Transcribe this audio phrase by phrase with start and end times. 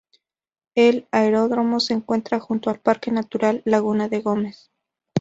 [0.73, 4.71] El aeródromo se encuentra junto al Parque Natural Laguna de Gómez.